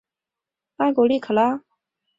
[0.77, 1.63] 阿古利可拉。